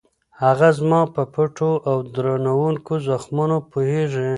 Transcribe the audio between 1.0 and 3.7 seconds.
په پټو او دردوونکو زخمونو